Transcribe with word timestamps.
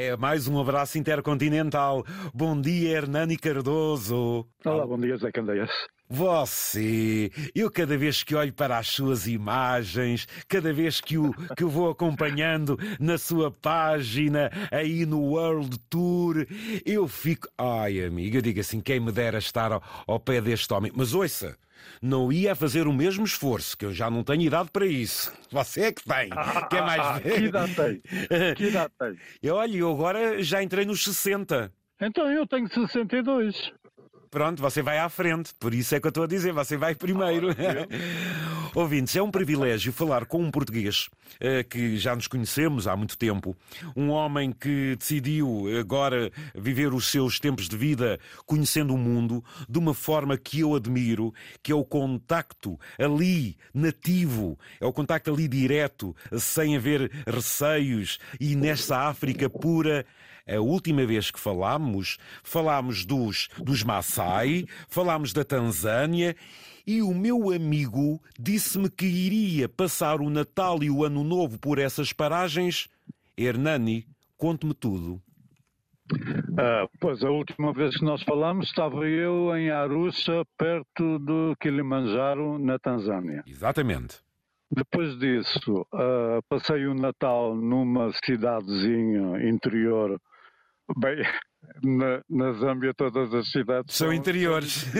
É 0.00 0.16
mais 0.16 0.46
um 0.46 0.60
abraço 0.60 0.96
intercontinental. 0.96 2.04
Bom 2.32 2.60
dia, 2.60 2.98
Hernani 2.98 3.36
Cardoso. 3.36 4.46
Olá, 4.64 4.86
bom 4.86 4.96
dia, 4.96 5.16
Zé 5.16 5.32
Candeias. 5.32 5.72
Você, 6.10 7.30
eu 7.54 7.70
cada 7.70 7.96
vez 7.98 8.22
que 8.22 8.34
olho 8.34 8.52
para 8.52 8.78
as 8.78 8.88
suas 8.88 9.26
imagens, 9.26 10.26
cada 10.48 10.72
vez 10.72 11.00
que 11.00 11.18
o, 11.18 11.34
que 11.54 11.62
o 11.64 11.68
vou 11.68 11.90
acompanhando 11.90 12.78
na 12.98 13.18
sua 13.18 13.50
página, 13.50 14.50
aí 14.70 15.04
no 15.04 15.20
World 15.20 15.78
Tour, 15.90 16.46
eu 16.84 17.06
fico. 17.06 17.46
Ai, 17.58 18.02
amigo, 18.04 18.38
eu 18.38 18.42
digo 18.42 18.60
assim: 18.60 18.80
quem 18.80 19.00
me 19.00 19.12
dera 19.12 19.38
estar 19.38 19.70
ao, 19.70 19.82
ao 20.06 20.18
pé 20.18 20.40
deste 20.40 20.72
homem. 20.72 20.90
Mas 20.94 21.12
ouça, 21.12 21.58
não 22.00 22.32
ia 22.32 22.54
fazer 22.54 22.86
o 22.86 22.92
mesmo 22.92 23.24
esforço, 23.24 23.76
que 23.76 23.84
eu 23.84 23.92
já 23.92 24.10
não 24.10 24.24
tenho 24.24 24.42
idade 24.42 24.70
para 24.72 24.86
isso. 24.86 25.32
Você 25.50 25.82
é 25.82 25.92
que 25.92 26.02
tem, 26.02 26.30
que 26.70 26.76
é 26.76 26.82
mais 26.82 27.02
velho. 27.22 27.34
que 27.34 27.44
idade 27.44 27.74
tem? 27.74 28.54
Que 28.54 28.64
idade 28.64 28.92
tem? 28.98 29.16
Eu, 29.42 29.56
olha, 29.56 29.76
eu 29.76 29.90
agora 29.90 30.42
já 30.42 30.62
entrei 30.62 30.84
nos 30.84 31.04
60. 31.04 31.72
Então 32.00 32.30
eu 32.30 32.46
tenho 32.46 32.68
62. 32.68 33.72
Pronto, 34.30 34.60
você 34.60 34.82
vai 34.82 34.98
à 34.98 35.08
frente, 35.08 35.54
por 35.58 35.72
isso 35.72 35.94
é 35.94 36.00
que 36.00 36.06
eu 36.06 36.10
estou 36.10 36.24
a 36.24 36.26
dizer, 36.26 36.52
você 36.52 36.76
vai 36.76 36.94
primeiro. 36.94 37.50
Ah, 37.50 38.68
Ouvintes, 38.74 39.16
é 39.16 39.22
um 39.22 39.30
privilégio 39.30 39.92
falar 39.92 40.26
com 40.26 40.42
um 40.42 40.50
português 40.50 41.08
uh, 41.36 41.66
que 41.68 41.96
já 41.96 42.14
nos 42.14 42.26
conhecemos 42.26 42.86
há 42.86 42.94
muito 42.94 43.16
tempo, 43.16 43.56
um 43.96 44.10
homem 44.10 44.52
que 44.52 44.96
decidiu 44.96 45.64
agora 45.80 46.30
viver 46.54 46.92
os 46.92 47.08
seus 47.08 47.40
tempos 47.40 47.68
de 47.68 47.76
vida 47.76 48.20
conhecendo 48.44 48.94
o 48.94 48.98
mundo 48.98 49.42
de 49.68 49.78
uma 49.78 49.94
forma 49.94 50.36
que 50.36 50.60
eu 50.60 50.74
admiro, 50.74 51.32
que 51.62 51.72
é 51.72 51.74
o 51.74 51.84
contacto 51.84 52.78
ali 52.98 53.56
nativo, 53.72 54.58
é 54.80 54.84
o 54.84 54.92
contacto 54.92 55.32
ali 55.32 55.48
direto, 55.48 56.14
sem 56.36 56.76
haver 56.76 57.10
receios 57.26 58.18
e 58.38 58.54
nesta 58.54 59.08
África 59.08 59.48
pura 59.48 60.04
a 60.48 60.60
última 60.60 61.04
vez 61.04 61.30
que 61.30 61.38
falámos, 61.38 62.18
falámos 62.42 63.04
dos, 63.04 63.48
dos 63.58 63.82
Maasai, 63.82 64.66
falámos 64.88 65.32
da 65.32 65.44
Tanzânia 65.44 66.34
e 66.86 67.02
o 67.02 67.12
meu 67.12 67.52
amigo 67.52 68.18
disse-me 68.38 68.88
que 68.88 69.04
iria 69.04 69.68
passar 69.68 70.20
o 70.22 70.30
Natal 70.30 70.82
e 70.82 70.90
o 70.90 71.04
Ano 71.04 71.22
Novo 71.22 71.58
por 71.58 71.78
essas 71.78 72.14
paragens. 72.14 72.88
Hernani, 73.36 74.06
conte-me 74.38 74.72
tudo. 74.72 75.20
Ah, 76.58 76.88
pois 76.98 77.22
a 77.22 77.30
última 77.30 77.74
vez 77.74 77.94
que 77.96 78.04
nós 78.04 78.22
falamos 78.22 78.68
estava 78.68 79.06
eu 79.06 79.54
em 79.54 79.70
Arusha, 79.70 80.44
perto 80.56 81.18
do 81.18 81.54
Kilimanjaro, 81.60 82.58
na 82.58 82.78
Tanzânia. 82.78 83.44
Exatamente. 83.46 84.20
Depois 84.70 85.18
disso, 85.18 85.86
uh, 85.92 86.42
passei 86.48 86.86
o 86.86 86.94
Natal 86.94 87.54
numa 87.54 88.10
cidadezinha 88.24 89.46
interior 89.46 90.18
Bem, 90.96 91.22
na, 91.82 92.22
na 92.28 92.52
Zâmbia 92.52 92.94
todas 92.94 93.32
as 93.34 93.50
cidades 93.50 93.94
são, 93.94 94.06
são 94.06 94.14
interiores. 94.14 94.86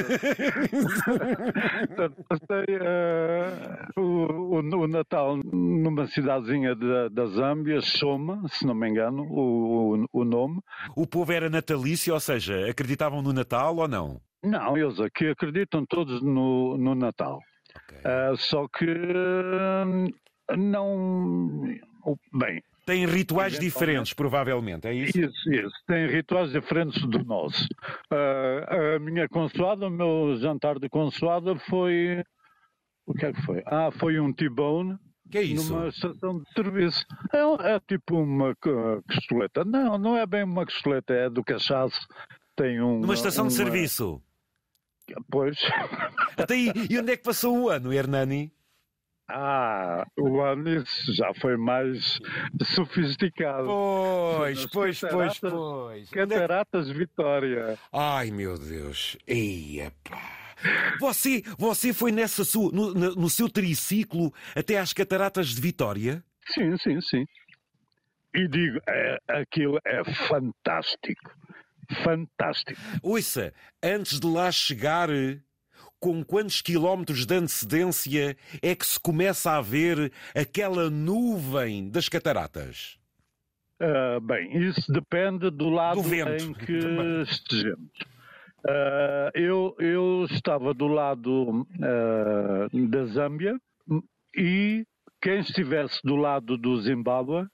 Passei 2.29 2.77
uh, 2.77 4.01
o, 4.01 4.03
o, 4.03 4.59
o, 4.59 4.89
Natal 4.89 5.39
numa 5.39 6.07
cidadezinha 6.07 6.75
da, 6.75 7.09
da 7.09 7.27
Zâmbia, 7.27 7.81
Soma, 7.81 8.43
se 8.49 8.67
não 8.67 8.75
me 8.75 8.89
engano, 8.89 9.23
o, 9.23 9.97
o, 9.97 10.07
o 10.13 10.25
nome. 10.25 10.61
O 10.95 11.07
povo 11.07 11.33
era 11.33 11.49
natalício, 11.49 12.13
ou 12.13 12.21
seja, 12.21 12.69
acreditavam 12.69 13.23
no 13.23 13.33
Natal 13.33 13.77
ou 13.77 13.89
não? 13.89 14.21
Não, 14.43 14.77
eles 14.77 15.01
aqui 15.01 15.29
acreditam 15.29 15.87
todos 15.87 16.23
no, 16.23 16.77
no 16.77 16.95
Natal. 16.95 17.41
Okay. 17.85 17.99
Uh, 17.99 18.37
só 18.37 18.69
que 18.69 18.85
uh, 18.85 20.57
não. 20.57 21.63
Bem, 22.33 22.63
Têm 22.89 23.05
rituais 23.05 23.59
diferentes, 23.59 24.15
provavelmente, 24.15 24.89
é 24.89 24.95
isso? 24.95 25.21
Isso, 25.21 25.53
isso. 25.53 25.75
Têm 25.87 26.07
rituais 26.07 26.51
diferentes 26.53 27.03
do 27.03 27.23
nosso. 27.23 27.63
Uh, 28.11 28.95
a 28.97 28.99
minha 28.99 29.29
consoada, 29.29 29.89
o 29.89 29.91
meu 29.91 30.39
jantar 30.39 30.79
de 30.79 30.89
consoada 30.89 31.55
foi. 31.69 32.25
O 33.05 33.13
que 33.13 33.27
é 33.27 33.33
que 33.35 33.43
foi? 33.43 33.63
Ah, 33.67 33.91
foi 33.93 34.19
um 34.19 34.33
T-bone. 34.33 34.97
Que 35.31 35.37
é 35.37 35.43
isso? 35.43 35.71
Numa 35.71 35.89
estação 35.89 36.39
de 36.39 36.51
serviço. 36.55 37.05
É, 37.31 37.75
é 37.75 37.81
tipo 37.81 38.23
uma 38.23 38.57
costeleta. 38.57 39.67
Não, 39.67 39.99
não 39.99 40.17
é 40.17 40.25
bem 40.25 40.45
uma 40.45 40.65
costeleta, 40.65 41.13
é 41.13 41.29
do 41.29 41.45
cachaço. 41.45 42.01
Tem 42.57 42.81
um. 42.81 43.01
Numa 43.01 43.13
estação 43.13 43.45
uma... 43.45 43.51
de 43.51 43.55
serviço? 43.55 44.23
Pois. 45.31 45.59
Até 46.39 46.55
aí, 46.55 46.73
e 46.89 46.99
onde 46.99 47.13
é 47.13 47.19
que 47.19 47.23
passou 47.23 47.55
o 47.55 47.69
ano, 47.69 47.93
Hernani? 47.93 48.51
Ah, 49.31 50.07
o 50.19 50.41
Anis 50.41 50.89
já 51.15 51.35
foi 51.35 51.57
mais 51.59 52.19
sofisticado. 52.75 53.67
Pois, 53.67 54.67
pois, 54.67 55.01
pois, 55.01 55.39
pois. 55.39 56.11
Cataratas 56.11 56.89
Vitória. 56.89 57.79
Ai, 57.93 58.31
meu 58.31 58.59
Deus. 58.59 59.19
Eia, 59.27 59.93
pá. 60.03 60.39
Você, 60.99 61.43
você 61.59 61.93
foi 61.93 62.11
nessa 62.11 62.43
sua, 62.45 62.73
no, 62.73 62.93
no 62.95 63.31
seu 63.31 63.49
triciclo 63.51 64.33
até 64.57 64.79
às 64.79 64.93
Cataratas 64.93 65.49
de 65.49 65.61
Vitória? 65.61 66.25
Sim, 66.53 66.77
sim, 66.79 67.01
sim. 67.01 67.27
E 68.35 68.49
digo, 68.49 68.79
é, 68.89 69.19
aquilo 69.29 69.79
é 69.85 70.03
fantástico. 70.27 71.31
Fantástico. 72.03 72.81
Ouça, 73.03 73.53
antes 73.83 74.21
de 74.21 74.27
lá 74.27 74.51
chegar, 74.51 75.09
com 76.01 76.23
quantos 76.25 76.61
quilómetros 76.61 77.27
de 77.27 77.35
antecedência 77.35 78.37
é 78.63 78.75
que 78.75 78.87
se 78.87 78.99
começa 78.99 79.53
a 79.53 79.61
ver 79.61 80.13
aquela 80.35 80.89
nuvem 80.91 81.89
das 81.91 82.09
cataratas? 82.09 82.99
Uh, 83.81 84.21
bem, 84.21 84.57
isso 84.69 84.93
depende 84.93 85.51
do 85.51 85.69
lado 85.69 86.03
do 86.03 86.15
em 86.15 86.53
que 86.53 86.79
estejamos. 87.23 87.93
Uh, 88.67 89.31
eu, 89.35 89.77
eu 89.79 90.27
estava 90.29 90.75
do 90.75 90.89
lado 90.89 91.63
uh, 91.63 92.89
da 92.89 93.05
Zâmbia 93.07 93.57
e 94.37 94.85
quem 95.23 95.39
estivesse 95.39 96.01
do 96.03 96.17
lado 96.17 96.57
do 96.59 96.81
Zimbábue 96.81 97.47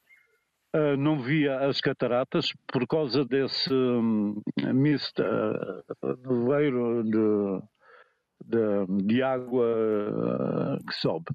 não 0.99 1.22
via 1.22 1.69
as 1.69 1.81
cataratas 1.81 2.53
por 2.66 2.84
causa 2.84 3.25
desse 3.25 3.72
um, 3.72 4.43
misto 4.75 5.22
nevoeiro 6.03 7.04
de 7.04 7.62
de, 8.44 9.05
de 9.05 9.22
água 9.22 9.66
eh, 9.66 10.78
que 10.87 10.94
sobe. 10.97 11.27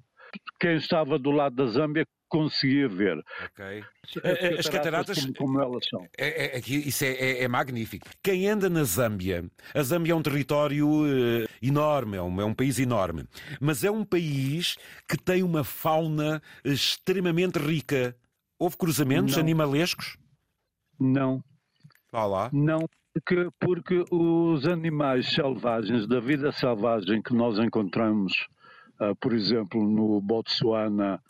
Quem 0.60 0.76
estava 0.76 1.18
do 1.18 1.32
lado 1.32 1.56
da 1.56 1.66
Zâmbia 1.68 2.06
conseguia 2.28 2.88
ver. 2.88 3.18
Ok. 3.46 3.84
As, 4.24 4.60
as 4.60 4.70
cataratas, 4.70 5.20
como, 5.20 5.34
como, 5.34 5.62
elas 5.62 5.86
são. 5.90 6.06
É, 6.18 6.58
é, 6.58 6.60
isso 6.60 7.04
é, 7.04 7.12
é, 7.14 7.44
é, 7.44 7.48
magnífico. 7.48 8.08
Quem 8.22 8.48
anda 8.48 8.70
na 8.70 8.84
Zâmbia, 8.84 9.50
a 9.74 9.82
Zâmbia 9.82 10.14
é 10.14 10.16
um 10.16 10.22
território 10.22 10.88
enorme, 11.62 12.18
é 12.18 12.22
um, 12.22 12.42
é 12.42 12.46
um 12.46 12.54
país 12.54 12.78
enorme, 12.78 13.26
mas 13.60 13.84
é 13.84 13.90
um 13.90 14.06
país 14.06 14.78
que 15.08 15.18
tem 15.18 15.42
uma 15.42 15.64
fauna 15.64 16.42
extremamente 16.64 17.58
rica. 17.58 18.16
Houve 18.60 18.78
cruzamentos 18.78 19.36
Não. 19.36 19.42
animalescos? 19.42 20.18
Não. 21.00 21.44
Vá 22.12 22.26
lá. 22.26 22.50
Não, 22.52 22.88
porque, 23.14 23.50
porque 23.60 24.06
os 24.12 24.68
animais 24.68 25.34
selvagens, 25.34 26.08
da 26.08 26.20
vida 26.20 26.52
selvagem 26.52 27.22
que 27.22 27.34
nós 27.34 27.58
encontramos, 27.58 28.48
uh, 29.02 29.16
por 29.16 29.34
exemplo, 29.34 29.82
no 29.84 30.22
Botsuana 30.22 31.22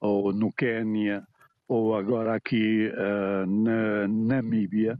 ou 0.00 0.32
no 0.32 0.52
Quênia, 0.52 1.26
ou 1.66 1.96
agora 1.96 2.34
aqui 2.34 2.88
uh, 2.88 3.46
na 3.46 4.08
Namíbia, 4.08 4.98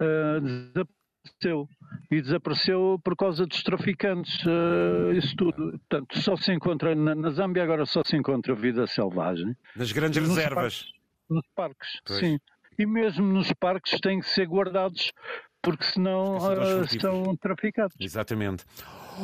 uh, 0.00 0.40
desapareceu. 0.40 1.68
E 2.10 2.20
desapareceu 2.20 3.00
por 3.02 3.16
causa 3.16 3.46
dos 3.46 3.62
traficantes, 3.62 4.44
uh, 4.44 5.12
isso 5.12 5.34
tudo. 5.36 5.70
Portanto, 5.70 6.18
só 6.18 6.36
se 6.36 6.52
encontra 6.52 6.94
na, 6.94 7.14
na 7.14 7.30
Zâmbia, 7.30 7.62
agora 7.62 7.86
só 7.86 8.02
se 8.04 8.16
encontra 8.16 8.54
vida 8.54 8.86
selvagem. 8.86 9.56
Nas 9.74 9.92
grandes 9.92 10.22
nos 10.22 10.36
reservas. 10.36 10.82
Parques, 10.82 10.92
nos 11.28 11.46
parques, 11.54 11.88
pois. 12.06 12.20
sim. 12.20 12.38
E 12.78 12.86
mesmo 12.86 13.26
nos 13.26 13.52
parques 13.52 14.00
têm 14.00 14.20
que 14.20 14.28
ser 14.28 14.46
guardados 14.46 15.12
porque 15.62 15.84
senão 15.84 16.38
uh, 16.38 16.84
estão 16.84 17.36
traficados. 17.36 17.94
Exatamente. 17.98 18.64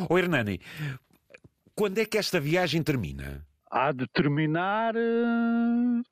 O 0.09 0.15
oh, 0.15 0.19
Hernani, 0.19 0.61
quando 1.75 1.99
é 1.99 2.05
que 2.05 2.19
esta 2.19 2.41
viagem 2.41 2.83
termina? 2.83 3.45
Há 3.71 3.93
de 3.93 4.07
terminar 4.09 4.95
uh, 4.95 6.03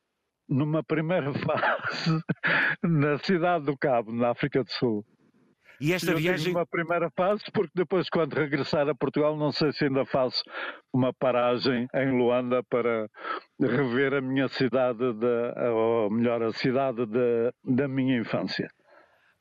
numa 0.49 0.83
primeira 0.83 1.33
fase 1.41 2.23
na 2.83 3.19
cidade 3.19 3.65
do 3.67 3.77
Cabo, 3.77 4.13
na 4.13 4.31
África 4.31 4.63
do 4.63 4.71
Sul. 4.71 5.05
E 5.81 5.93
esta 5.93 6.13
eu 6.13 6.19
viagem. 6.19 6.53
uma 6.53 6.67
primeira 6.67 7.11
fase, 7.11 7.43
porque 7.53 7.73
depois, 7.75 8.09
quando 8.09 8.35
regressar 8.35 8.89
a 8.89 8.95
Portugal, 8.95 9.37
não 9.37 9.51
sei 9.51 9.73
se 9.73 9.85
ainda 9.85 10.07
faço 10.07 10.43
uma 10.93 11.13
paragem 11.13 11.89
em 11.95 12.11
Luanda 12.17 12.63
para 12.63 13.09
rever 13.61 14.15
a 14.15 14.21
minha 14.21 14.49
cidade, 14.49 15.13
de, 15.13 15.71
ou 15.71 16.11
melhor, 16.11 16.43
a 16.43 16.53
cidade 16.53 17.05
de, 17.07 17.53
da 17.65 17.89
minha 17.89 18.19
infância. 18.19 18.69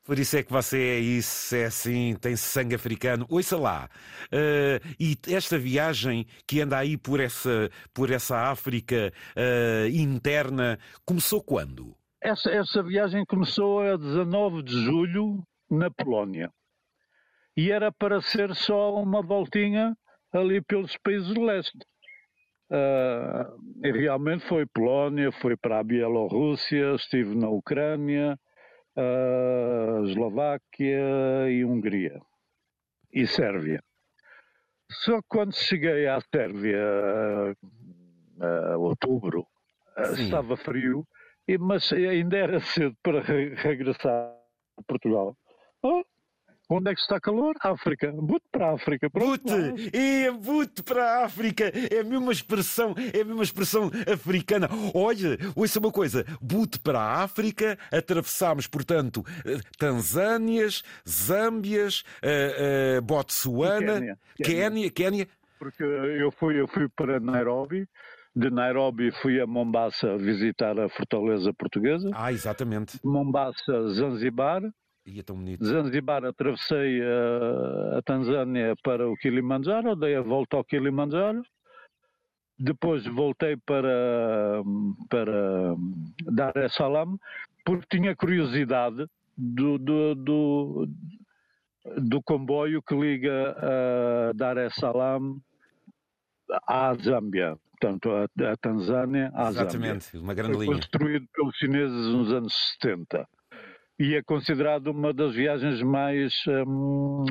Por 0.04 0.18
isso 0.18 0.36
é 0.36 0.42
que 0.42 0.52
você 0.52 0.78
é 0.78 0.98
isso, 0.98 1.56
é 1.56 1.64
assim, 1.64 2.14
tem 2.20 2.36
sangue 2.36 2.74
africano. 2.74 3.26
Ouça 3.28 3.56
lá. 3.56 3.88
Uh, 4.26 4.94
e 5.00 5.16
esta 5.28 5.58
viagem 5.58 6.26
que 6.46 6.60
anda 6.60 6.78
aí 6.78 6.96
por 6.96 7.20
essa, 7.20 7.70
por 7.92 8.10
essa 8.10 8.50
África 8.50 9.12
uh, 9.36 9.88
interna 9.88 10.78
começou 11.06 11.42
quando? 11.42 11.96
essa, 12.24 12.50
essa 12.50 12.82
viagem 12.82 13.22
começou 13.26 13.80
a 13.80 13.98
19 13.98 14.62
de 14.62 14.72
julho 14.72 15.44
na 15.70 15.90
Polónia. 15.90 16.50
E 17.54 17.70
era 17.70 17.92
para 17.92 18.20
ser 18.22 18.54
só 18.54 18.94
uma 18.94 19.22
voltinha 19.22 19.94
ali 20.32 20.62
pelos 20.62 20.96
países 20.96 21.32
do 21.34 21.42
leste. 21.42 21.78
Uh, 22.70 23.84
e 23.84 23.92
realmente 23.92 24.48
foi 24.48 24.64
Polónia, 24.66 25.30
foi 25.32 25.54
para 25.54 25.78
a 25.78 25.84
Bielorrússia, 25.84 26.94
estive 26.94 27.36
na 27.36 27.50
Ucrânia, 27.50 28.38
uh, 28.96 30.04
Eslováquia 30.06 31.50
e 31.50 31.64
Hungria. 31.64 32.20
E 33.12 33.26
Sérvia. 33.26 33.82
Só 34.90 35.20
quando 35.28 35.54
cheguei 35.54 36.06
à 36.06 36.20
Sérvia, 36.20 37.56
uh, 38.38 38.78
outubro, 38.80 39.46
estava 40.12 40.56
frio, 40.56 41.06
mas 41.60 41.92
ainda 41.92 42.36
era 42.36 42.60
cedo 42.60 42.96
para 43.02 43.20
regressar 43.20 44.34
a 44.76 44.82
Portugal. 44.86 45.36
Oh, 45.82 46.02
Onde 46.68 46.90
é 46.90 46.94
que 46.94 47.00
está 47.00 47.20
calor? 47.20 47.54
África. 47.60 48.10
Bute 48.12 48.46
para 48.50 48.70
a 48.70 48.74
África. 48.74 49.08
Bute! 49.12 49.90
É, 49.92 50.30
bute 50.30 50.82
para 50.82 51.04
a 51.04 51.24
África. 51.24 51.70
É 51.92 52.00
a 52.00 52.04
mesma 52.04 52.32
expressão, 52.32 52.94
é 53.12 53.20
a 53.20 53.24
mesma 53.24 53.42
expressão 53.42 53.90
africana. 54.10 54.68
Olha, 54.94 55.36
ouça 55.54 55.78
uma 55.78 55.92
coisa. 55.92 56.24
Bute 56.40 56.78
para 56.78 57.00
a 57.00 57.22
África, 57.22 57.78
atravessámos, 57.92 58.66
portanto, 58.66 59.22
eh, 59.44 59.58
Tanzânias, 59.78 60.82
Zâmbias, 61.06 62.02
uh, 62.22 62.98
uh, 62.98 63.02
Botsuana, 63.02 64.16
Quénia, 64.42 64.90
Quénia. 64.90 65.28
Porque 65.58 65.82
eu 65.82 66.30
fui, 66.32 66.58
eu 66.58 66.66
fui 66.66 66.88
para 66.88 67.20
Nairobi, 67.20 67.86
de 68.34 68.50
Nairobi 68.50 69.12
fui 69.22 69.40
a 69.40 69.46
Mombasa 69.46 70.16
visitar 70.16 70.78
a 70.80 70.88
fortaleza 70.88 71.52
portuguesa. 71.52 72.10
Ah, 72.14 72.32
exatamente. 72.32 72.98
Mombasa, 73.04 73.88
Zanzibar. 73.92 74.62
E 75.06 75.20
é 75.20 75.22
tão 75.22 75.36
bonito. 75.36 75.64
Zanzibar 75.64 76.24
atravessei 76.24 77.02
a, 77.02 77.98
a 77.98 78.02
Tanzânia 78.02 78.74
para 78.82 79.08
o 79.08 79.16
Kilimanjaro, 79.16 79.94
dei 79.94 80.16
a 80.16 80.22
volta 80.22 80.56
ao 80.56 80.64
Kilimanjaro. 80.64 81.42
Depois 82.58 83.04
voltei 83.06 83.56
para, 83.56 84.62
para 85.10 85.74
Dar 86.32 86.56
es 86.56 86.72
Salaam, 86.74 87.18
porque 87.64 87.98
tinha 87.98 88.14
curiosidade 88.16 89.06
do, 89.36 89.76
do, 89.76 90.14
do, 90.14 90.88
do 91.98 92.22
comboio 92.22 92.80
que 92.80 92.94
liga 92.94 93.56
a 93.58 94.32
Dar 94.32 94.56
es 94.56 94.74
Salaam 94.76 95.40
à 96.68 96.94
Zâmbia 96.94 97.58
portanto, 97.84 98.10
a, 98.10 98.52
a 98.52 98.56
Tanzânia 98.56 99.30
à 99.34 99.48
Exatamente, 99.50 100.04
Zâmbia. 100.04 100.20
uma 100.22 100.34
grande 100.34 100.54
Foi 100.54 100.64
linha. 100.64 100.76
construído 100.76 101.26
pelos 101.34 101.56
chineses 101.56 102.06
nos 102.14 102.32
anos 102.32 102.76
70 102.80 103.28
e 103.98 104.14
é 104.14 104.22
considerado 104.22 104.88
uma 104.88 105.12
das 105.12 105.34
viagens 105.34 105.82
mais 105.82 106.32
hum, 106.66 107.24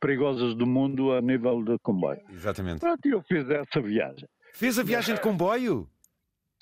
perigosas 0.00 0.54
do 0.54 0.66
mundo 0.66 1.12
a 1.12 1.20
nível 1.20 1.62
de 1.62 1.78
comboio. 1.80 2.20
Exatamente. 2.30 2.80
Pronto, 2.80 3.04
eu 3.06 3.22
fiz 3.22 3.48
essa 3.50 3.80
viagem. 3.80 4.28
Fez 4.52 4.78
a 4.78 4.82
viagem 4.82 5.14
de 5.16 5.20
comboio? 5.20 5.88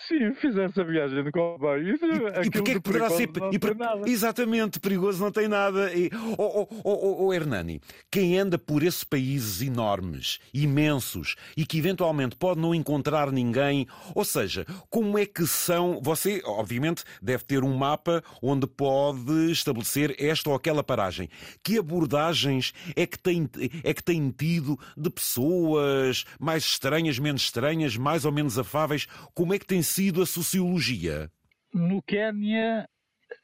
Sim, 0.09 0.35
fiz 0.35 0.57
essa 0.57 0.83
viagem 0.83 1.23
de 1.23 1.31
comboio. 1.31 1.95
E, 1.95 2.47
e 2.47 2.51
porquê 2.51 2.75
que 2.75 2.81
poderá 2.81 3.09
ser. 3.11 3.29
E 3.53 3.59
por... 3.59 3.77
Exatamente, 4.07 4.81
perigoso 4.81 5.23
não 5.23 5.31
tem 5.31 5.47
nada. 5.47 5.93
E, 5.93 6.11
oh, 6.37 6.67
oh, 6.67 6.69
oh, 6.85 7.27
oh, 7.27 7.33
Hernani, 7.33 7.81
quem 8.11 8.37
anda 8.37 8.59
por 8.59 8.83
esses 8.83 9.05
países 9.05 9.63
enormes, 9.63 10.41
imensos, 10.53 11.37
e 11.57 11.65
que 11.65 11.79
eventualmente 11.79 12.35
pode 12.35 12.61
não 12.61 12.75
encontrar 12.75 13.31
ninguém, 13.31 13.87
ou 14.15 14.25
seja, 14.25 14.67
como 14.91 15.17
é 15.19 15.25
que 15.25 15.47
são. 15.47 16.01
Você, 16.03 16.43
obviamente, 16.45 17.05
deve 17.23 17.45
ter 17.45 17.63
um 17.63 17.75
mapa 17.77 18.25
onde 18.43 18.67
pode 18.67 19.53
estabelecer 19.53 20.17
esta 20.19 20.51
ou 20.51 20.57
aquela 20.57 20.83
paragem. 20.83 21.29
Que 21.63 21.79
abordagens 21.79 22.75
é 22.97 23.07
que 23.07 23.19
tem, 23.19 23.49
é 23.85 23.95
que 23.95 24.03
tem 24.03 24.31
tido 24.31 24.77
de 24.97 25.11
pessoas 25.11 26.25
mais 26.41 26.65
estranhas, 26.65 27.21
menos 27.21 27.43
estranhas, 27.43 27.97
mais 27.97 28.25
ou 28.25 28.33
menos 28.33 28.59
afáveis? 28.59 29.07
Como 29.33 29.55
é 29.55 29.59
que 29.59 29.67
tem 29.67 29.83
sido 29.93 30.23
a 30.23 30.27
sociologia? 30.27 31.31
No 31.73 32.03
Quénia 32.03 32.89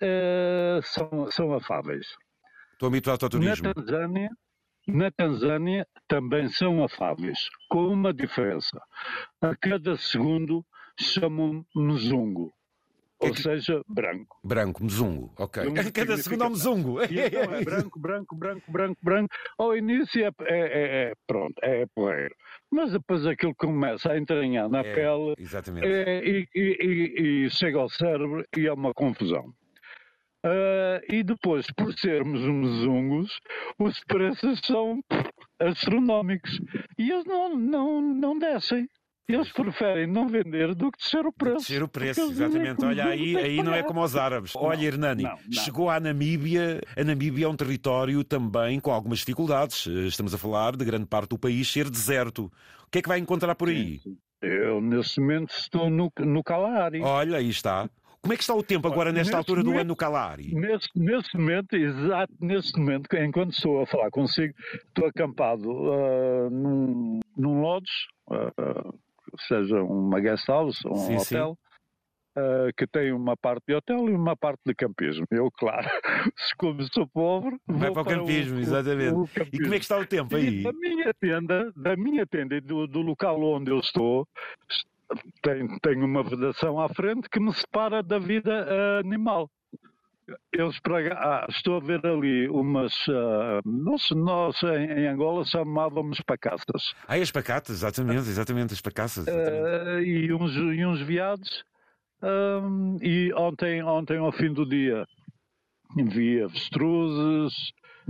uh, 0.02 0.82
são, 0.82 1.30
são 1.30 1.54
afáveis. 1.54 2.06
Estou 2.72 2.88
habituado 2.88 3.22
ao 3.22 3.28
turismo. 3.28 3.68
Na 3.68 3.74
Tanzânia, 3.74 4.30
na 4.86 5.10
Tanzânia 5.10 5.86
também 6.06 6.48
são 6.48 6.82
afáveis, 6.82 7.48
com 7.68 7.88
uma 7.88 8.12
diferença. 8.12 8.80
A 9.40 9.54
cada 9.56 9.96
segundo 9.96 10.64
chamam 10.98 11.64
Mzungu. 11.74 12.52
Ou 13.20 13.32
que... 13.32 13.42
seja, 13.42 13.82
branco. 13.88 14.38
Branco, 14.44 14.84
mzungo, 14.84 15.32
ok. 15.36 15.66
Um 15.66 15.74
cada 15.92 16.16
segundo 16.18 16.44
é 16.44 16.48
mzungo. 16.48 17.02
Então 17.02 17.54
é 17.54 17.64
branco, 17.64 17.98
branco, 17.98 18.36
branco, 18.36 18.72
branco, 18.72 19.00
branco. 19.02 19.34
Ao 19.58 19.76
início 19.76 20.24
é, 20.24 20.28
é, 20.28 20.32
é, 20.48 21.10
é 21.10 21.12
pronto, 21.26 21.54
é 21.62 21.86
poeiro. 21.94 22.34
Mas 22.70 22.92
depois 22.92 23.26
aquilo 23.26 23.54
começa 23.54 24.12
a 24.12 24.18
entranhar 24.18 24.68
na 24.68 24.80
é, 24.80 24.94
pele 24.94 25.34
é, 25.82 26.22
e, 26.24 26.48
e, 26.54 26.60
e, 26.60 27.46
e, 27.46 27.50
chega 27.50 27.78
ao 27.78 27.88
cérebro 27.88 28.44
e 28.56 28.66
é 28.66 28.72
uma 28.72 28.94
confusão. 28.94 29.52
Uh, 30.46 31.02
e 31.12 31.24
depois, 31.24 31.66
por 31.72 31.92
sermos 31.94 32.40
mzungos, 32.40 33.40
os 33.78 33.98
preços 34.04 34.60
são 34.64 35.02
astronómicos. 35.58 36.60
E 36.96 37.10
eles 37.10 37.24
não, 37.24 37.56
não, 37.56 38.00
não 38.00 38.38
descem. 38.38 38.88
Eles 39.28 39.52
preferem 39.52 40.06
não 40.06 40.26
vender 40.26 40.74
do 40.74 40.90
que 40.90 40.96
descer 40.96 41.26
o 41.26 41.30
preço. 41.30 41.58
Descer 41.58 41.82
o 41.82 41.88
preço, 41.88 42.22
exatamente. 42.22 42.82
Olha, 42.82 43.04
aí, 43.08 43.36
aí 43.36 43.62
não 43.62 43.74
é 43.74 43.82
como 43.82 44.02
os 44.02 44.16
árabes. 44.16 44.52
Olha, 44.56 44.86
Hernani, 44.86 45.24
não, 45.24 45.32
não. 45.32 45.52
chegou 45.52 45.90
à 45.90 46.00
Namíbia. 46.00 46.80
A 46.96 47.04
Namíbia 47.04 47.44
é 47.44 47.48
um 47.48 47.54
território 47.54 48.24
também 48.24 48.80
com 48.80 48.90
algumas 48.90 49.18
dificuldades. 49.18 49.86
Estamos 49.86 50.32
a 50.32 50.38
falar 50.38 50.76
de 50.76 50.84
grande 50.84 51.04
parte 51.04 51.28
do 51.28 51.38
país 51.38 51.70
ser 51.70 51.90
deserto. 51.90 52.50
O 52.86 52.90
que 52.90 53.00
é 53.00 53.02
que 53.02 53.08
vai 53.08 53.18
encontrar 53.18 53.54
por 53.54 53.68
aí? 53.68 54.00
Eu, 54.40 54.80
nesse 54.80 55.20
momento, 55.20 55.52
estou 55.52 55.90
no, 55.90 56.10
no 56.20 56.42
Kalahari. 56.42 57.02
Olha, 57.02 57.36
aí 57.36 57.50
está. 57.50 57.86
Como 58.22 58.32
é 58.32 58.36
que 58.36 58.42
está 58.42 58.54
o 58.54 58.62
tempo 58.62 58.88
agora, 58.88 59.12
nesta 59.12 59.36
altura 59.36 59.62
do 59.62 59.72
ano 59.72 59.84
no 59.84 59.96
Calari? 59.96 60.54
Nesse, 60.54 60.88
nesse 60.96 61.36
momento, 61.36 61.76
exato 61.76 62.32
nesse 62.40 62.76
momento, 62.78 63.14
enquanto 63.16 63.52
estou 63.52 63.82
a 63.82 63.86
falar 63.86 64.10
consigo, 64.10 64.54
estou 64.88 65.06
acampado 65.06 65.70
uh, 65.70 66.50
num, 66.50 67.20
num 67.36 67.60
lodge, 67.60 67.92
uh, 68.28 68.92
seja 69.46 69.82
uma 69.82 70.20
guest 70.20 70.46
house 70.48 70.84
ou 70.84 70.92
um 70.92 70.96
sim, 70.96 71.16
hotel, 71.16 71.56
sim. 71.56 71.68
Uh, 72.38 72.70
que 72.76 72.86
tem 72.86 73.12
uma 73.12 73.36
parte 73.36 73.64
de 73.66 73.74
hotel 73.74 74.08
e 74.08 74.14
uma 74.14 74.36
parte 74.36 74.60
de 74.64 74.74
campismo. 74.74 75.26
Eu, 75.30 75.50
claro, 75.50 75.88
como 76.58 76.82
sou 76.92 77.06
pobre. 77.08 77.56
Vai 77.66 77.90
para 77.90 78.02
o 78.02 78.04
campismo, 78.04 78.58
o, 78.58 78.60
exatamente. 78.60 79.14
O, 79.14 79.22
o 79.22 79.28
campismo. 79.28 79.50
E 79.52 79.58
como 79.60 79.74
é 79.74 79.78
que 79.78 79.84
está 79.84 79.98
o 79.98 80.06
tempo 80.06 80.36
aí? 80.36 80.60
E 80.60 80.62
da 80.62 80.72
minha 80.72 81.14
tenda, 81.14 81.72
da 81.74 81.96
minha 81.96 82.26
tenda 82.26 82.54
e 82.54 82.60
do, 82.60 82.86
do 82.86 83.00
local 83.00 83.42
onde 83.42 83.70
eu 83.70 83.78
estou, 83.78 84.26
tem, 85.42 85.66
tem 85.80 86.02
uma 86.02 86.22
vedação 86.22 86.78
à 86.80 86.88
frente 86.88 87.28
que 87.28 87.40
me 87.40 87.52
separa 87.52 88.02
da 88.02 88.18
vida 88.18 88.66
uh, 88.66 89.06
animal. 89.06 89.50
Para, 90.82 91.14
ah, 91.14 91.46
estou 91.48 91.76
a 91.76 91.80
ver 91.80 92.04
ali 92.04 92.48
umas. 92.48 92.92
Uh, 93.06 93.62
nós, 93.64 94.10
nós 94.10 94.62
em, 94.62 95.00
em, 95.00 95.06
Angola 95.06 95.44
chamávamos 95.44 96.20
pacaças. 96.20 96.94
Ah, 97.06 97.14
as 97.14 97.30
pacatas, 97.30 97.76
exatamente, 97.76 98.28
exatamente, 98.28 98.74
as 98.74 98.80
pacaças. 98.80 99.26
Uh, 99.26 100.00
e, 100.00 100.32
uns, 100.32 100.54
e 100.54 100.84
uns 100.84 101.00
viados. 101.00 101.64
Um, 102.22 102.96
e 103.00 103.32
ontem, 103.34 103.82
ontem, 103.82 104.18
ao 104.18 104.32
fim 104.32 104.52
do 104.52 104.68
dia, 104.68 105.06
vi 105.96 106.42
avestruzes, 106.42 107.54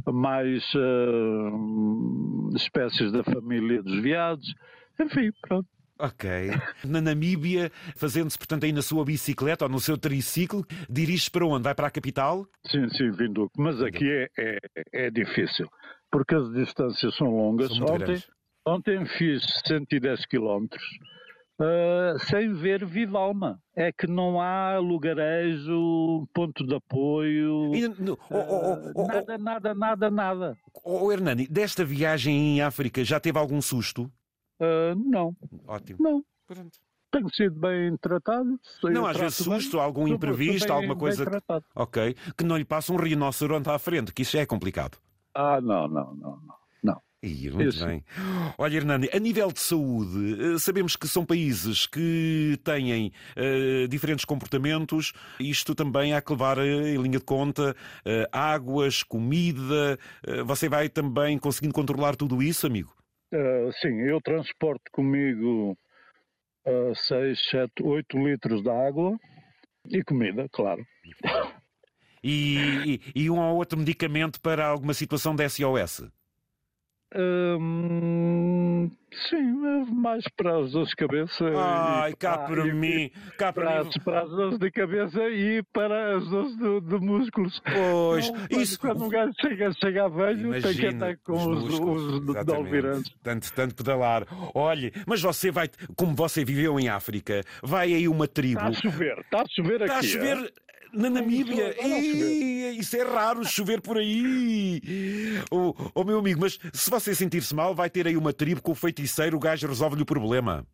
mais 0.06 0.64
uh, 0.74 2.56
espécies 2.56 3.12
da 3.12 3.22
família 3.22 3.82
dos 3.82 4.02
viados. 4.02 4.54
Enfim, 5.00 5.30
pronto. 5.42 5.68
Ok. 5.98 6.28
Na 6.84 7.00
Namíbia, 7.00 7.72
fazendo-se, 7.96 8.38
portanto, 8.38 8.64
aí 8.64 8.72
na 8.72 8.82
sua 8.82 9.04
bicicleta 9.04 9.64
ou 9.64 9.70
no 9.70 9.80
seu 9.80 9.98
triciclo, 9.98 10.64
dirige 10.88 11.30
para 11.30 11.44
onde? 11.44 11.64
Vai 11.64 11.74
para 11.74 11.88
a 11.88 11.90
capital? 11.90 12.46
Sim, 12.66 12.88
sim, 12.90 13.10
vindo. 13.10 13.50
Mas 13.56 13.82
aqui 13.82 14.08
é, 14.08 14.28
é, 14.38 14.58
é 15.06 15.10
difícil, 15.10 15.68
porque 16.10 16.34
as 16.34 16.48
distâncias 16.52 17.14
são 17.16 17.28
longas. 17.28 17.74
São 17.74 17.86
ontem, 17.86 18.22
ontem 18.66 19.06
fiz 19.06 19.42
110 19.66 20.26
quilómetros. 20.26 20.84
Uh, 21.60 22.16
sem 22.30 22.52
ver 22.54 22.86
viva 22.86 23.18
alma. 23.18 23.60
É 23.74 23.90
que 23.90 24.06
não 24.06 24.40
há 24.40 24.78
lugarejo, 24.78 26.28
ponto 26.32 26.64
de 26.64 26.76
apoio, 26.76 27.74
e, 27.74 27.88
no, 28.00 28.16
oh, 28.30 28.36
oh, 28.36 28.92
oh, 28.94 29.06
nada, 29.08 29.36
nada, 29.38 29.74
nada, 29.74 30.10
nada. 30.10 30.58
Oh, 30.84 31.10
Hernani, 31.10 31.48
desta 31.48 31.84
viagem 31.84 32.56
em 32.56 32.60
África 32.60 33.02
já 33.02 33.18
teve 33.18 33.38
algum 33.38 33.60
susto? 33.60 34.08
Uh, 34.60 34.94
não. 34.96 35.36
Ótimo. 35.66 35.98
Não. 36.00 36.24
Pronto. 36.46 36.78
Tenho 37.10 37.34
sido 37.34 37.58
bem 37.58 37.96
tratado. 37.96 38.60
Não, 38.84 39.06
às 39.06 39.16
vezes 39.16 39.36
susto, 39.36 39.78
bem, 39.78 39.80
algum 39.80 40.06
imprevisto, 40.06 40.66
bem, 40.66 40.76
alguma 40.76 40.96
coisa. 40.96 41.24
Ok. 41.74 42.14
Que 42.36 42.44
não 42.44 42.56
lhe 42.56 42.66
passa 42.66 42.92
um 42.92 42.96
rinoceronte 42.96 43.70
à 43.70 43.78
frente, 43.78 44.12
que 44.12 44.22
isso 44.22 44.36
é 44.36 44.44
complicado. 44.44 44.98
Ah, 45.34 45.60
não, 45.60 45.88
não, 45.88 46.14
não, 46.14 46.40
não. 46.40 46.58
Não, 46.82 47.02
Ih, 47.20 47.50
muito 47.50 47.70
Isso. 47.70 47.84
bem. 47.84 48.04
Olha, 48.56 48.76
Hernani, 48.76 49.08
a 49.12 49.18
nível 49.18 49.50
de 49.50 49.58
saúde, 49.58 50.36
eh, 50.40 50.58
sabemos 50.58 50.94
que 50.94 51.08
são 51.08 51.26
países 51.26 51.84
que 51.84 52.56
têm 52.62 53.12
uh, 53.36 53.88
diferentes 53.88 54.24
comportamentos. 54.24 55.12
Isto 55.40 55.74
também 55.74 56.14
há 56.14 56.20
que 56.20 56.30
levar 56.30 56.58
eh, 56.58 56.94
em 56.94 56.96
linha 56.96 57.18
de 57.18 57.24
conta 57.24 57.72
uh, 57.72 58.28
águas, 58.30 59.02
comida. 59.02 59.98
Uh, 60.26 60.44
você 60.44 60.68
vai 60.68 60.88
também 60.88 61.38
conseguindo 61.38 61.74
controlar 61.74 62.14
tudo 62.14 62.40
isso, 62.40 62.66
amigo? 62.68 62.94
Sim, 63.80 64.00
eu 64.02 64.20
transporto 64.20 64.90
comigo 64.92 65.76
6, 66.94 67.50
7, 67.50 67.82
8 67.82 68.18
litros 68.18 68.62
de 68.62 68.70
água 68.70 69.18
e 69.90 70.02
comida, 70.02 70.48
claro. 70.50 70.84
E, 72.22 73.00
e, 73.14 73.24
e 73.24 73.30
um 73.30 73.38
ou 73.38 73.56
outro 73.56 73.78
medicamento 73.78 74.40
para 74.40 74.66
alguma 74.66 74.92
situação 74.92 75.34
de 75.34 75.48
SOS? 75.48 76.10
Hum, 77.16 78.90
sim, 79.30 79.52
mais 79.90 80.22
para 80.36 80.58
as 80.58 80.72
dores 80.72 80.90
de 80.90 80.96
cabeça. 80.96 81.44
Ai, 81.56 82.12
cá 82.12 82.34
ah, 82.34 82.38
para 82.38 82.64
mim. 82.66 83.10
Cá 83.38 83.50
para, 83.50 83.82
mim. 83.82 83.90
para 84.04 84.22
as 84.22 84.30
dores 84.30 84.58
de 84.58 84.70
cabeça 84.70 85.22
e 85.30 85.62
para 85.72 86.16
as 86.16 86.28
dores 86.28 86.54
de, 86.56 86.80
de 86.82 86.98
músculos. 86.98 87.62
Pois, 87.64 88.30
Não, 88.30 88.60
isso. 88.60 88.78
Quando 88.78 89.04
um 89.04 89.08
gajo 89.08 89.32
chega, 89.40 89.72
chega 89.72 90.04
a 90.04 90.08
velho, 90.08 90.48
Imagina, 90.48 90.68
tem 90.68 90.76
que 90.76 90.86
andar 90.86 91.16
com 91.18 91.32
os, 91.32 91.64
os, 91.64 92.28
os 92.28 92.44
dolvirantes. 92.44 93.10
Tanto, 93.22 93.52
tanto 93.54 93.74
pedalar. 93.74 94.26
Olhe, 94.54 94.92
mas 95.06 95.22
você 95.22 95.50
vai, 95.50 95.70
como 95.96 96.14
você 96.14 96.44
viveu 96.44 96.78
em 96.78 96.90
África, 96.90 97.42
vai 97.62 97.94
aí 97.94 98.06
uma 98.06 98.28
tribo. 98.28 98.60
Está 98.60 98.68
a 98.68 98.72
chover, 98.72 99.18
está 99.18 99.40
a 99.40 99.46
chover 99.48 99.82
aqui. 99.82 99.84
Está 99.84 99.98
a 99.98 100.02
chover. 100.02 100.36
É? 100.44 100.67
Na 100.92 101.10
Namíbia. 101.10 101.74
E, 101.82 102.78
isso 102.78 102.96
é 102.96 103.02
raro, 103.02 103.44
chover 103.44 103.80
por 103.80 103.98
aí. 103.98 104.80
Oh, 105.50 105.74
oh, 105.94 106.04
meu 106.04 106.18
amigo, 106.18 106.40
mas 106.40 106.58
se 106.72 106.90
você 106.90 107.14
sentir-se 107.14 107.54
mal, 107.54 107.74
vai 107.74 107.90
ter 107.90 108.06
aí 108.06 108.16
uma 108.16 108.32
tribo 108.32 108.62
com 108.62 108.72
o 108.72 108.74
feiticeiro, 108.74 109.36
o 109.36 109.40
gajo 109.40 109.66
resolve-lhe 109.66 110.02
o 110.02 110.06
problema. 110.06 110.66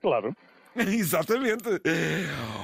Claro. 0.00 0.34
Exatamente. 0.76 1.64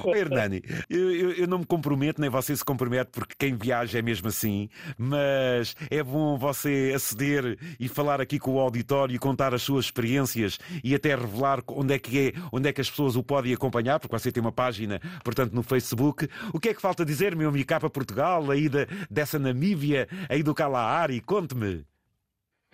Oh, 0.03 0.15
Hernani, 0.15 0.61
eu, 0.89 1.11
eu, 1.11 1.31
eu, 1.31 1.47
não 1.47 1.59
me 1.59 1.65
comprometo, 1.65 2.21
nem 2.21 2.29
você 2.29 2.55
se 2.55 2.63
compromete, 2.63 3.11
porque 3.11 3.35
quem 3.37 3.55
viaja 3.55 3.99
é 3.99 4.01
mesmo 4.01 4.27
assim, 4.27 4.69
mas 4.97 5.75
é 5.89 6.03
bom 6.03 6.37
você 6.37 6.93
aceder 6.95 7.57
e 7.79 7.87
falar 7.87 8.21
aqui 8.21 8.39
com 8.39 8.55
o 8.55 8.59
auditório 8.59 9.15
e 9.15 9.19
contar 9.19 9.53
as 9.53 9.61
suas 9.61 9.85
experiências 9.85 10.59
e 10.83 10.93
até 10.95 11.15
revelar 11.15 11.63
onde 11.67 11.93
é 11.93 11.99
que 11.99 12.27
é, 12.27 12.33
onde 12.51 12.69
é 12.69 12.73
que 12.73 12.81
as 12.81 12.89
pessoas 12.89 13.15
o 13.15 13.23
podem 13.23 13.53
acompanhar, 13.53 13.99
porque 13.99 14.17
você 14.17 14.31
tem 14.31 14.41
uma 14.41 14.51
página, 14.51 14.99
portanto, 15.23 15.53
no 15.53 15.63
Facebook. 15.63 16.29
O 16.53 16.59
que 16.59 16.69
é 16.69 16.73
que 16.73 16.81
falta 16.81 17.05
dizer, 17.05 17.35
meu 17.35 17.49
amigo, 17.49 17.67
cá 17.67 17.79
para 17.79 17.89
Portugal, 17.89 18.49
aí 18.51 18.69
da, 18.69 18.85
dessa 19.09 19.39
Namíbia, 19.39 20.07
aí 20.29 20.43
do 20.43 20.53
Kalahari? 20.53 21.19
Conte-me. 21.21 21.94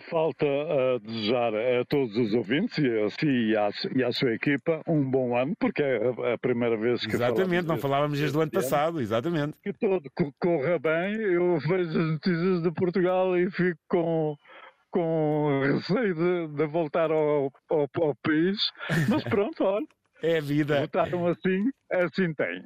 Falta 0.08 0.46
a 0.46 0.98
desejar 0.98 1.54
a 1.54 1.84
todos 1.84 2.16
os 2.16 2.34
ouvintes 2.34 2.78
e 2.78 2.98
a 3.00 3.10
si 3.10 3.26
e 3.26 3.56
à, 3.56 3.70
e 3.94 4.04
à 4.04 4.12
sua 4.12 4.34
equipa 4.34 4.82
um 4.86 5.02
bom 5.02 5.36
ano, 5.36 5.54
porque 5.58 5.82
é 5.82 6.32
a 6.34 6.38
primeira 6.38 6.76
vez 6.76 7.04
que 7.06 7.14
Exatamente, 7.14 7.66
não 7.66 7.78
falávamos 7.78 8.18
desde 8.18 8.36
o 8.36 8.40
ano 8.40 8.50
passado, 8.50 9.00
exatamente. 9.00 9.54
Que 9.62 9.72
todo 9.72 10.02
corra 10.38 10.78
bem, 10.78 11.14
eu 11.14 11.58
vejo 11.58 11.90
as 11.90 11.94
notícias 11.94 12.62
de 12.62 12.70
Portugal 12.72 13.36
e 13.36 13.50
fico 13.50 13.78
com, 13.88 14.36
com 14.90 15.60
receio 15.62 16.14
de, 16.14 16.48
de 16.56 16.66
voltar 16.66 17.10
ao, 17.10 17.52
ao, 17.70 17.88
ao 18.00 18.14
país, 18.22 18.70
mas 19.08 19.22
pronto, 19.24 19.64
olha. 19.64 19.86
É 20.22 20.38
a 20.38 20.40
vida. 20.40 20.82
Votaram 20.82 21.26
assim, 21.26 21.68
assim 21.90 22.32
tem. 22.32 22.62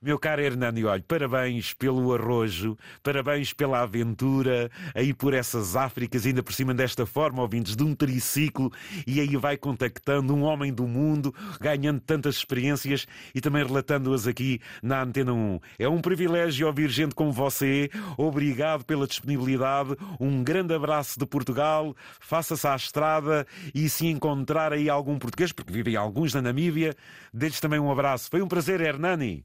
Meu 0.00 0.18
caro 0.18 0.40
Hernani, 0.40 0.84
olha, 0.84 1.04
parabéns 1.06 1.74
pelo 1.74 2.14
arrojo, 2.14 2.76
parabéns 3.02 3.52
pela 3.52 3.82
aventura, 3.82 4.70
aí 4.94 5.12
por 5.12 5.34
essas 5.34 5.76
Áfricas, 5.76 6.24
ainda 6.24 6.42
por 6.42 6.52
cima 6.52 6.72
desta 6.72 7.04
forma, 7.04 7.42
ouvintes, 7.42 7.76
de 7.76 7.82
um 7.82 7.94
triciclo, 7.94 8.72
e 9.06 9.20
aí 9.20 9.36
vai 9.36 9.56
contactando 9.56 10.34
um 10.34 10.42
homem 10.42 10.72
do 10.72 10.86
mundo, 10.86 11.34
ganhando 11.60 12.00
tantas 12.00 12.36
experiências 12.36 13.06
e 13.34 13.40
também 13.40 13.64
relatando-as 13.64 14.26
aqui 14.26 14.60
na 14.82 15.02
Antena 15.02 15.32
1. 15.32 15.60
É 15.78 15.88
um 15.88 16.00
privilégio 16.00 16.66
ouvir 16.66 16.88
gente 16.88 17.14
como 17.14 17.30
você, 17.30 17.90
obrigado 18.16 18.84
pela 18.84 19.06
disponibilidade, 19.06 19.96
um 20.18 20.42
grande 20.42 20.72
abraço 20.74 21.18
de 21.18 21.26
Portugal, 21.26 21.94
faça-se 22.20 22.66
à 22.66 22.74
estrada 22.74 23.46
e 23.74 23.88
se 23.88 24.06
encontrar 24.06 24.72
aí 24.72 24.88
algum 24.88 25.18
português, 25.18 25.52
porque 25.52 25.72
vivem 25.72 25.96
alguns 25.96 26.32
na 26.32 26.40
Namíbia, 26.40 26.94
dê-lhes 27.32 27.60
também 27.60 27.78
um 27.78 27.90
abraço. 27.90 28.30
Foi 28.30 28.40
um 28.40 28.48
prazer, 28.48 28.80
Hernani. 28.80 29.44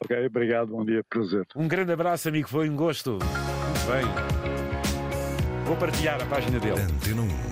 Ok, 0.00 0.26
obrigado, 0.26 0.68
bom 0.68 0.84
dia, 0.84 1.04
prazer. 1.08 1.46
Um 1.54 1.68
grande 1.68 1.92
abraço, 1.92 2.28
amigo, 2.28 2.48
foi 2.48 2.68
um 2.68 2.76
gosto. 2.76 3.12
Muito 3.12 3.86
bem. 3.86 4.04
Vou 5.66 5.76
partilhar 5.76 6.20
a 6.20 6.26
página 6.26 6.58
dele. 6.58 6.80
Antena 6.80 7.22
1. 7.22 7.51